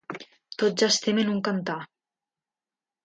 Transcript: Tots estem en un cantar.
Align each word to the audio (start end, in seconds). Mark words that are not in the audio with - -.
Tots 0.61 0.87
estem 0.87 1.21
en 1.25 1.29
un 1.35 1.43
cantar. 1.49 1.77